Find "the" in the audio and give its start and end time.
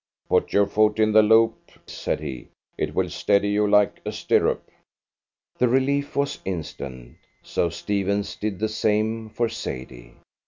1.11-1.21, 5.59-5.67, 8.57-8.67